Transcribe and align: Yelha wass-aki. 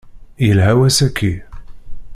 Yelha 0.45 0.71
wass-aki. 0.79 1.31